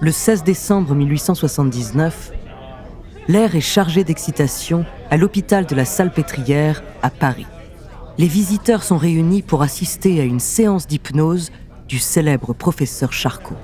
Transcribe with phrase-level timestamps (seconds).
[0.00, 2.32] le 16 décembre 1879,
[3.28, 7.46] l'air est chargé d'excitation à l'hôpital de la Salpêtrière à Paris.
[8.18, 11.50] Les visiteurs sont réunis pour assister à une séance d'hypnose
[11.88, 13.56] du célèbre professeur Charcot.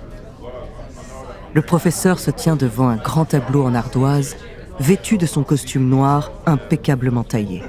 [1.53, 4.37] Le professeur se tient devant un grand tableau en ardoise,
[4.81, 7.63] vêtu de son costume noir impeccablement taillé.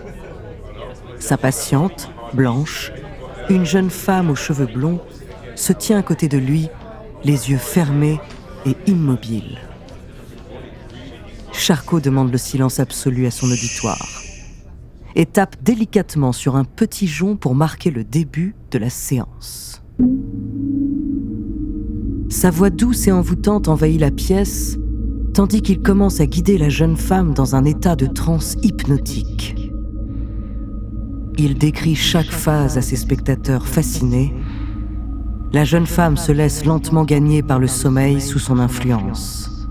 [1.19, 2.93] Sa patiente, blanche,
[3.49, 5.01] une jeune femme aux cheveux blonds,
[5.55, 6.69] se tient à côté de lui,
[7.25, 8.19] les yeux fermés
[8.65, 9.59] et immobiles.
[11.51, 14.23] Charcot demande le silence absolu à son auditoire
[15.15, 19.81] et tape délicatement sur un petit jonc pour marquer le début de la séance.
[22.29, 24.77] Sa voix douce et envoûtante envahit la pièce,
[25.33, 29.55] tandis qu'il commence à guider la jeune femme dans un état de transe hypnotique.
[31.37, 34.33] Il décrit chaque phase à ses spectateurs fascinés.
[35.53, 39.67] La jeune femme se laisse lentement gagner par le sommeil sous son influence.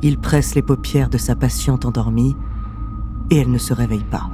[0.00, 2.36] Il presse les paupières de sa patiente endormie
[3.30, 4.30] et elle ne se réveille pas.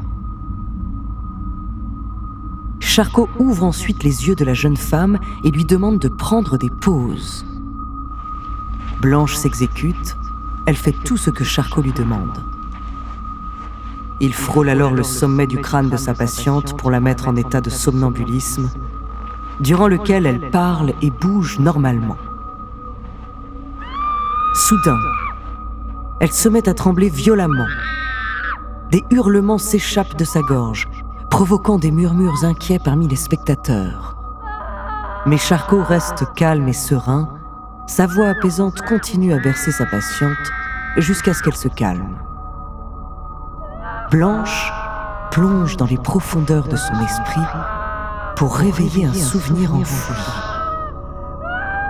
[2.80, 6.70] Charcot ouvre ensuite les yeux de la jeune femme et lui demande de prendre des
[6.82, 7.46] pauses.
[9.00, 10.16] Blanche s'exécute,
[10.66, 12.44] elle fait tout ce que Charcot lui demande.
[14.20, 17.62] Il frôle alors le sommet du crâne de sa patiente pour la mettre en état
[17.62, 18.68] de somnambulisme,
[19.60, 22.16] durant lequel elle parle et bouge normalement.
[24.54, 24.98] Soudain,
[26.20, 27.66] elle se met à trembler violemment.
[28.90, 30.88] Des hurlements s'échappent de sa gorge,
[31.30, 34.16] provoquant des murmures inquiets parmi les spectateurs.
[35.26, 37.28] Mais Charcot reste calme et serein,
[37.86, 40.52] sa voix apaisante continue à bercer sa patiente
[40.96, 42.16] jusqu'à ce qu'elle se calme.
[44.10, 44.72] Blanche
[45.30, 47.42] plonge dans les profondeurs de son esprit
[48.36, 50.14] pour réveiller un souvenir enfoui.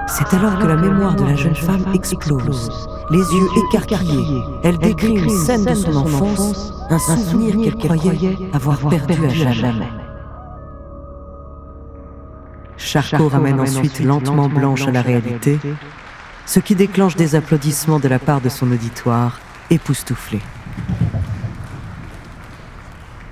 [0.09, 2.71] C'est alors que la mémoire de la jeune femme explose,
[3.11, 4.43] les yeux écarquillés.
[4.63, 9.89] Elle décrit une scène de son enfance, un souvenir qu'elle croyait avoir perdu à jamais.
[12.77, 15.59] Charcot ramène ensuite lentement Blanche à la réalité,
[16.47, 19.41] ce qui déclenche des applaudissements de la part de son auditoire,
[19.71, 20.41] époustouflé.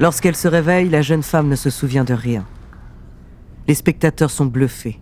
[0.00, 2.44] Lorsqu'elle se réveille, la jeune femme ne se souvient de rien.
[3.66, 5.00] Les spectateurs sont bluffés.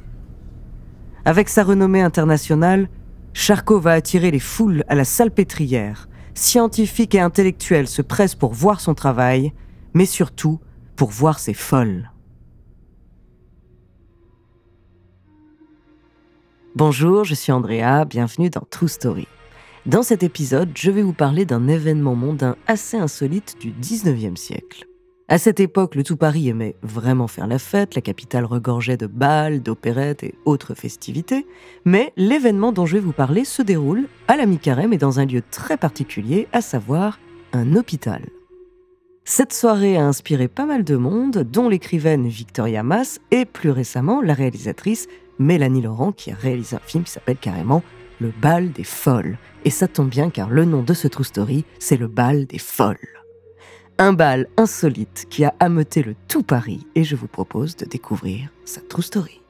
[1.24, 2.88] Avec sa renommée internationale,
[3.32, 6.08] Charcot va attirer les foules à la salpêtrière.
[6.34, 9.52] Scientifiques et intellectuels se pressent pour voir son travail,
[9.94, 10.60] mais surtout
[10.96, 12.10] pour voir ses folles.
[16.74, 19.28] Bonjour, je suis Andrea, bienvenue dans True Story.
[19.84, 24.86] Dans cet épisode, je vais vous parler d'un événement mondain assez insolite du 19e siècle.
[25.32, 29.06] À cette époque, le tout Paris aimait vraiment faire la fête, la capitale regorgeait de
[29.06, 31.46] bals, d'opérettes et autres festivités,
[31.86, 35.24] mais l'événement dont je vais vous parler se déroule à la mi-carême et dans un
[35.24, 37.18] lieu très particulier, à savoir
[37.54, 38.26] un hôpital.
[39.24, 44.20] Cette soirée a inspiré pas mal de monde, dont l'écrivaine Victoria Mass et plus récemment
[44.20, 47.82] la réalisatrice Mélanie Laurent qui a réalisé un film qui s'appelle carrément
[48.20, 49.38] Le bal des folles.
[49.64, 52.58] Et ça tombe bien car le nom de ce true story, c'est le bal des
[52.58, 53.21] folles.
[53.98, 58.48] Un bal insolite qui a ameuté le tout Paris et je vous propose de découvrir
[58.64, 59.41] sa true story.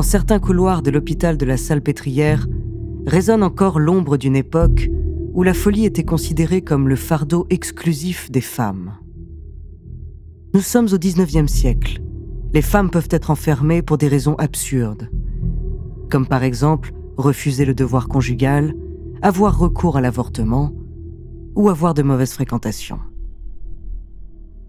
[0.00, 2.46] Dans certains couloirs de l'hôpital de la Salpêtrière
[3.06, 4.88] résonne encore l'ombre d'une époque
[5.34, 8.94] où la folie était considérée comme le fardeau exclusif des femmes.
[10.54, 12.00] Nous sommes au XIXe siècle.
[12.54, 15.10] Les femmes peuvent être enfermées pour des raisons absurdes,
[16.08, 18.74] comme par exemple refuser le devoir conjugal,
[19.20, 20.72] avoir recours à l'avortement
[21.54, 23.00] ou avoir de mauvaises fréquentations.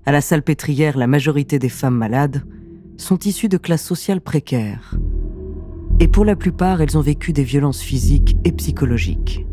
[0.06, 2.44] À la Salpêtrière, la majorité des femmes malades
[2.98, 4.98] sont issues de classes sociales précaires,
[6.02, 9.46] et pour la plupart, elles ont vécu des violences physiques et psychologiques.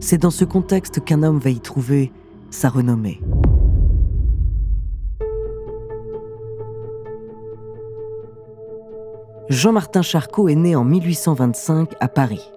[0.00, 2.12] C'est dans ce contexte qu'un homme va y trouver
[2.50, 3.20] sa renommée.
[9.48, 12.50] Jean-Martin Charcot est né en 1825 à Paris.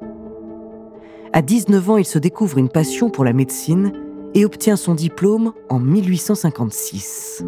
[1.31, 3.93] À 19 ans, il se découvre une passion pour la médecine
[4.33, 7.45] et obtient son diplôme en 1856.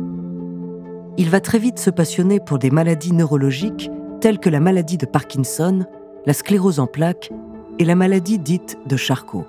[1.17, 3.89] Il va très vite se passionner pour des maladies neurologiques
[4.21, 5.83] telles que la maladie de Parkinson,
[6.25, 7.31] la sclérose en plaques
[7.79, 9.45] et la maladie dite de Charcot.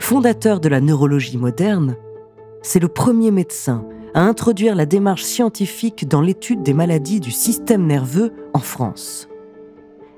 [0.00, 1.94] Fondateur de la neurologie moderne,
[2.62, 3.84] c'est le premier médecin
[4.14, 9.28] à introduire la démarche scientifique dans l'étude des maladies du système nerveux en France.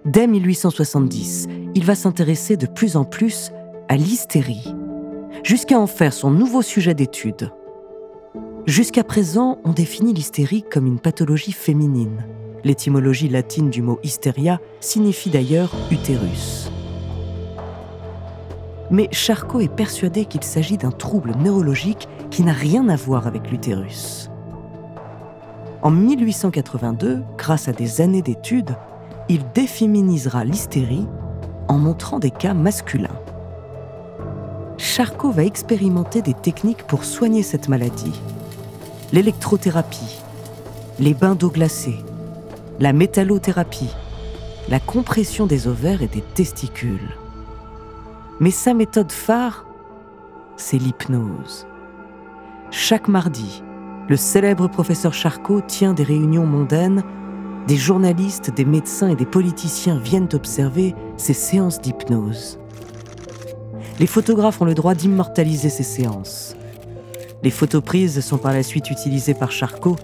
[0.05, 3.51] Dès 1870, il va s'intéresser de plus en plus
[3.89, 4.73] à l'hystérie,
[5.43, 7.51] jusqu'à en faire son nouveau sujet d'étude.
[8.67, 12.25] Jusqu'à présent, on définit l'hystérie comme une pathologie féminine.
[12.63, 16.71] L'étymologie latine du mot hystéria signifie d'ailleurs utérus.
[18.91, 23.51] Mais Charcot est persuadé qu'il s'agit d'un trouble neurologique qui n'a rien à voir avec
[23.51, 24.31] l'utérus.
[25.83, 28.77] En 1882, grâce à des années d'études,
[29.31, 31.07] il déféminisera l'hystérie
[31.69, 33.09] en montrant des cas masculins.
[34.77, 38.21] Charcot va expérimenter des techniques pour soigner cette maladie.
[39.13, 40.21] L'électrothérapie,
[41.01, 41.99] les bains d'eau glacée,
[42.79, 43.91] la métallothérapie,
[44.69, 47.17] la compression des ovaires et des testicules.
[48.39, 49.67] Mais sa méthode phare,
[50.57, 51.67] c'est l'hypnose.
[52.71, 53.65] Chaque mardi,
[54.09, 57.03] le célèbre professeur Charcot tient des réunions mondaines.
[57.67, 62.61] Des journalistes, des médecins et des politiciens viennent observer ces séances d'hypnose.
[63.99, 66.55] Les photographes ont le droit d'immortaliser ces séances.
[67.43, 69.97] Les photos prises sont par la suite utilisées par Charcot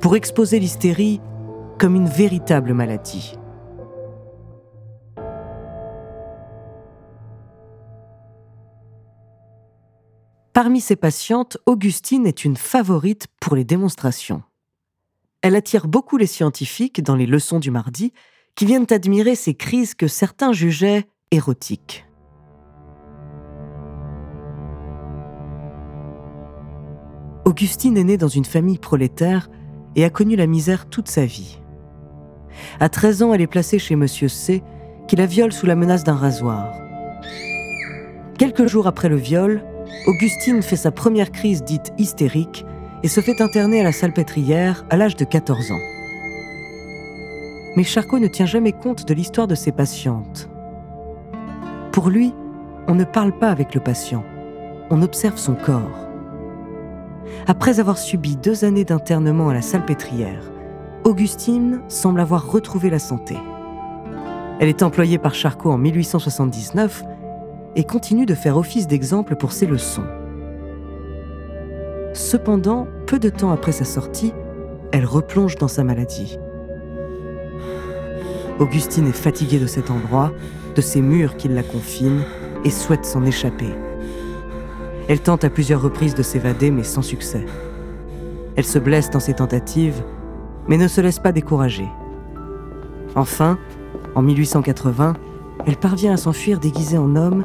[0.00, 1.20] pour exposer l'hystérie
[1.78, 3.36] comme une véritable maladie.
[10.52, 14.42] Parmi ses patientes, Augustine est une favorite pour les démonstrations.
[15.42, 18.12] Elle attire beaucoup les scientifiques dans les leçons du mardi
[18.54, 22.06] qui viennent admirer ses crises que certains jugeaient érotiques.
[27.44, 29.50] Augustine est née dans une famille prolétaire
[29.96, 31.58] et a connu la misère toute sa vie.
[32.80, 34.62] À 13 ans, elle est placée chez Monsieur C,
[35.06, 36.72] qui la viole sous la menace d'un rasoir.
[38.38, 39.62] Quelques jours après le viol,
[40.06, 42.64] Augustine fait sa première crise dite hystérique
[43.02, 45.80] et se fait interner à la salpêtrière à l'âge de 14 ans.
[47.76, 50.48] Mais Charcot ne tient jamais compte de l'histoire de ses patientes.
[51.92, 52.32] Pour lui,
[52.88, 54.24] on ne parle pas avec le patient,
[54.90, 56.03] on observe son corps.
[57.46, 60.50] Après avoir subi deux années d'internement à la salpêtrière,
[61.04, 63.36] Augustine semble avoir retrouvé la santé.
[64.60, 67.04] Elle est employée par Charcot en 1879
[67.76, 70.04] et continue de faire office d'exemple pour ses leçons.
[72.14, 74.32] Cependant, peu de temps après sa sortie,
[74.92, 76.38] elle replonge dans sa maladie.
[78.60, 80.32] Augustine est fatiguée de cet endroit,
[80.76, 82.22] de ces murs qui la confinent,
[82.64, 83.68] et souhaite s'en échapper.
[85.08, 87.44] Elle tente à plusieurs reprises de s'évader, mais sans succès.
[88.56, 90.02] Elle se blesse dans ses tentatives
[90.68, 91.88] mais ne se laisse pas décourager.
[93.14, 93.58] Enfin,
[94.14, 95.14] en 1880,
[95.66, 97.44] elle parvient à s'enfuir déguisée en homme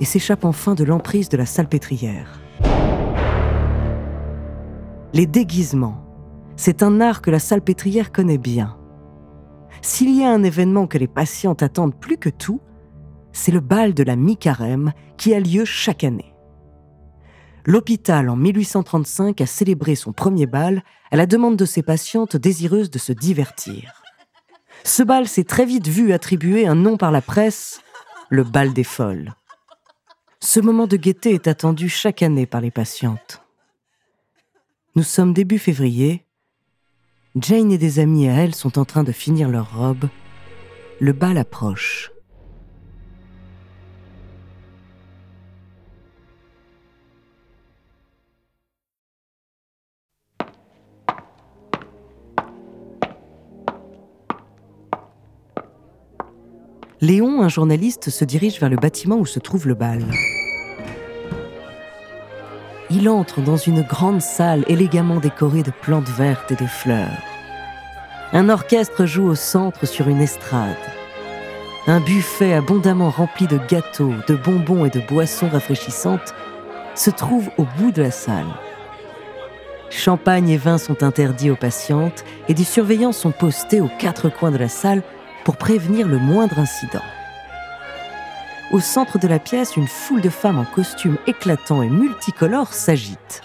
[0.00, 2.40] et s'échappe enfin de l'emprise de la salpêtrière.
[5.12, 6.02] Les déguisements,
[6.56, 8.76] c'est un art que la salpêtrière connaît bien.
[9.82, 12.60] S'il y a un événement que les patientes attendent plus que tout,
[13.32, 16.31] c'est le bal de la mi-carême qui a lieu chaque année.
[17.64, 22.90] L'hôpital, en 1835, a célébré son premier bal à la demande de ses patientes désireuses
[22.90, 24.02] de se divertir.
[24.84, 27.80] Ce bal s'est très vite vu attribuer un nom par la presse,
[28.30, 29.34] le bal des folles.
[30.40, 33.42] Ce moment de gaieté est attendu chaque année par les patientes.
[34.96, 36.26] Nous sommes début février.
[37.36, 40.08] Jane et des amis à elle sont en train de finir leur robe.
[41.00, 42.11] Le bal approche.
[57.02, 60.04] Léon, un journaliste, se dirige vers le bâtiment où se trouve le bal.
[62.90, 67.08] Il entre dans une grande salle élégamment décorée de plantes vertes et de fleurs.
[68.32, 70.76] Un orchestre joue au centre sur une estrade.
[71.88, 76.32] Un buffet abondamment rempli de gâteaux, de bonbons et de boissons rafraîchissantes
[76.94, 78.54] se trouve au bout de la salle.
[79.90, 84.52] Champagne et vin sont interdits aux patientes et des surveillants sont postés aux quatre coins
[84.52, 85.02] de la salle
[85.44, 87.02] pour prévenir le moindre incident.
[88.70, 93.42] Au centre de la pièce, une foule de femmes en costumes éclatants et multicolores s'agite.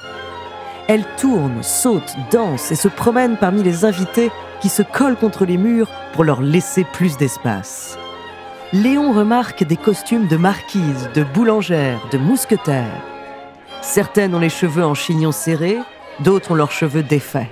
[0.87, 5.57] Elles tournent, sautent, dansent et se promènent parmi les invités qui se collent contre les
[5.57, 7.97] murs pour leur laisser plus d'espace.
[8.73, 13.01] Léon remarque des costumes de marquises, de boulangères, de mousquetaires.
[13.81, 15.77] Certaines ont les cheveux en chignon serré,
[16.21, 17.47] d'autres ont leurs cheveux défaits.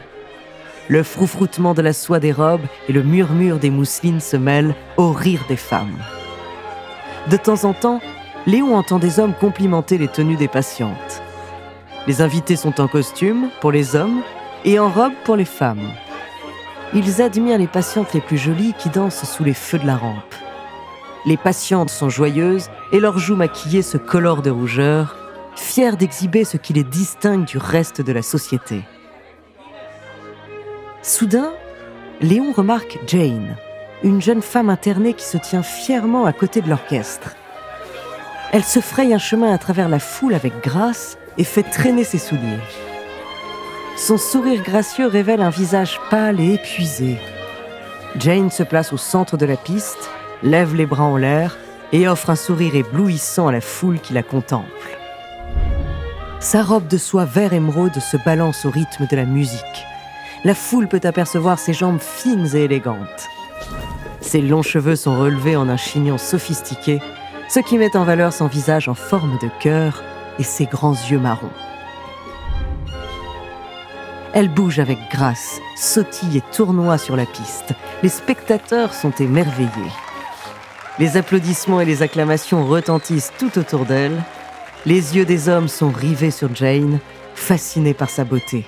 [0.87, 5.11] Le froufroutement de la soie des robes et le murmure des mousselines se mêlent au
[5.11, 5.97] rire des femmes.
[7.29, 8.01] De temps en temps,
[8.45, 11.23] Léon entend des hommes complimenter les tenues des patientes.
[12.05, 14.21] Les invités sont en costume pour les hommes
[14.63, 15.89] et en robe pour les femmes.
[16.93, 20.35] Ils admirent les patientes les plus jolies qui dansent sous les feux de la rampe.
[21.25, 25.15] Les patientes sont joyeuses et leurs joues maquillées se colorent de rougeur,
[25.55, 28.83] fières d'exhiber ce qui les distingue du reste de la société.
[31.07, 31.53] Soudain,
[32.19, 33.57] Léon remarque Jane,
[34.01, 37.35] une jeune femme internée qui se tient fièrement à côté de l'orchestre.
[38.51, 42.17] Elle se fraye un chemin à travers la foule avec grâce et fait traîner ses
[42.17, 42.57] souliers.
[43.97, 47.19] Son sourire gracieux révèle un visage pâle et épuisé.
[48.17, 50.09] Jane se place au centre de la piste,
[50.41, 51.55] lève les bras en l'air
[51.91, 54.97] et offre un sourire éblouissant à la foule qui la contemple.
[56.39, 59.85] Sa robe de soie vert émeraude se balance au rythme de la musique.
[60.45, 63.29] La foule peut apercevoir ses jambes fines et élégantes.
[64.21, 67.01] Ses longs cheveux sont relevés en un chignon sophistiqué,
[67.49, 70.03] ce qui met en valeur son visage en forme de cœur
[70.37, 71.49] et ses grands yeux marrons.
[74.33, 77.73] Elle bouge avec grâce, sautille et tournoie sur la piste.
[78.03, 79.69] Les spectateurs sont émerveillés.
[80.99, 84.21] Les applaudissements et les acclamations retentissent tout autour d'elle.
[84.85, 86.99] Les yeux des hommes sont rivés sur Jane,
[87.33, 88.67] fascinés par sa beauté.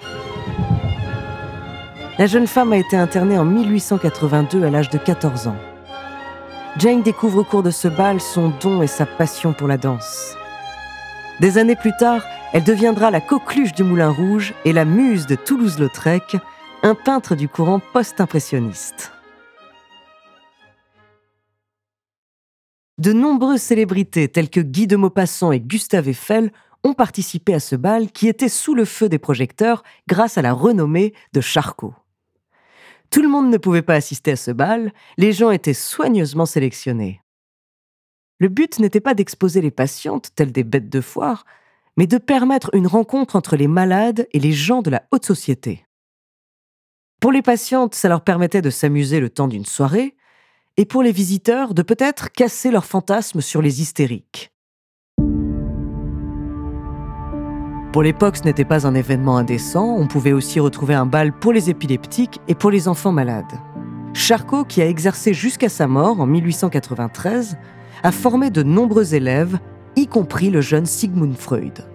[2.20, 5.56] La jeune femme a été internée en 1882 à l'âge de 14 ans.
[6.80, 10.36] Jane découvre au cours de ce bal son don et sa passion pour la danse.
[11.40, 15.36] Des années plus tard, elle deviendra la coqueluche du Moulin Rouge et la muse de
[15.36, 16.38] Toulouse-Lautrec,
[16.82, 19.12] un peintre du courant post-impressionniste.
[22.98, 26.52] De nombreuses célébrités telles que Guy de Maupassant et Gustave Eiffel
[26.84, 30.54] ont participé à ce bal qui était sous le feu des projecteurs grâce à la
[30.54, 31.94] renommée de Charcot.
[33.10, 37.22] Tout le monde ne pouvait pas assister à ce bal, les gens étaient soigneusement sélectionnés.
[38.40, 41.46] Le but n'était pas d'exposer les patientes telles des bêtes de foire,
[41.96, 45.86] mais de permettre une rencontre entre les malades et les gens de la haute société.
[47.20, 50.16] Pour les patientes, ça leur permettait de s'amuser le temps d'une soirée,
[50.78, 54.52] et pour les visiteurs, de peut-être casser leurs fantasmes sur les hystériques.
[57.92, 61.54] Pour l'époque, ce n'était pas un événement indécent, on pouvait aussi retrouver un bal pour
[61.54, 63.46] les épileptiques et pour les enfants malades.
[64.14, 67.58] Charcot, qui a exercé jusqu'à sa mort en 1893,
[68.04, 69.58] a formé de nombreux élèves,
[69.96, 71.86] y compris le jeune Sigmund Freud.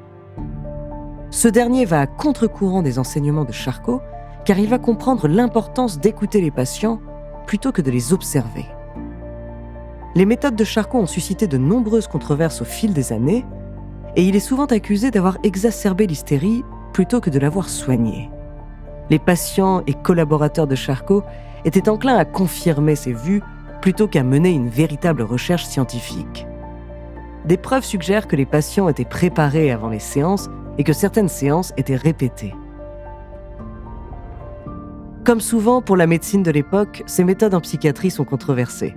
[1.30, 4.00] Ce dernier va à contre-courant des enseignements de Charcot,
[4.44, 7.00] car il va comprendre l'importance d'écouter les patients
[7.46, 8.66] plutôt que de les observer.
[10.14, 13.44] Les méthodes de Charcot ont suscité de nombreuses controverses au fil des années,
[14.16, 18.30] et il est souvent accusé d'avoir exacerbé l'hystérie plutôt que de l'avoir soignée.
[19.10, 21.22] Les patients et collaborateurs de Charcot
[21.64, 23.42] étaient enclins à confirmer ses vues
[23.80, 26.46] plutôt qu'à mener une véritable recherche scientifique.
[27.44, 31.72] Des preuves suggèrent que les patients étaient préparés avant les séances et que certaines séances
[31.76, 32.54] étaient répétées.
[35.24, 38.96] Comme souvent pour la médecine de l'époque, ces méthodes en psychiatrie sont controversées.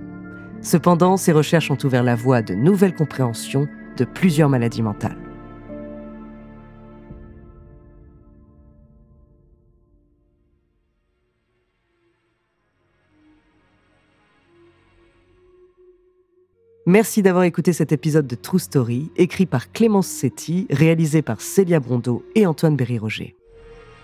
[0.60, 5.16] Cependant, ces recherches ont ouvert la voie à de nouvelles compréhensions de plusieurs maladies mentales.
[16.88, 21.80] Merci d'avoir écouté cet épisode de True Story, écrit par Clémence Setti, réalisé par Célia
[21.80, 23.34] Brondeau et Antoine Berry-Roger.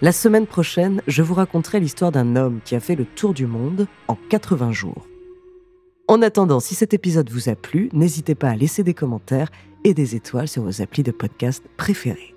[0.01, 3.47] La semaine prochaine, je vous raconterai l'histoire d'un homme qui a fait le tour du
[3.47, 5.07] monde en 80 jours.
[6.09, 9.53] En attendant, si cet épisode vous a plu, n'hésitez pas à laisser des commentaires
[9.85, 12.32] et des étoiles sur vos applis de podcast préférés.